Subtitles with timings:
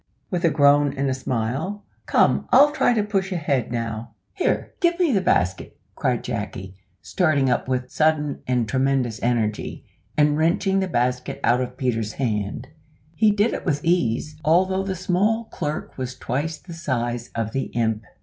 [0.31, 4.97] (with a groan and a smile;) "come, I'll try to push ahead now." "Here, give
[4.99, 9.85] me the basket," cried Jacky, starting up with sudden and tremendous energy,
[10.17, 12.69] and wrenching the basket out of Peter's hand.
[13.15, 17.65] He did it with ease, although the small clerk was twice the size of the
[17.65, 18.03] imp.